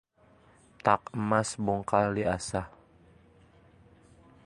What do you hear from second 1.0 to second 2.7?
emas bungkal diasah